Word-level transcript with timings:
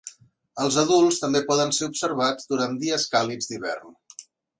Els 0.63 0.77
adults 0.83 1.19
també 1.25 1.41
poden 1.51 1.73
ser 1.79 1.89
observats 1.89 2.49
durant 2.53 2.73
dies 2.85 3.05
càlids 3.17 3.51
d'hivern. 3.53 3.93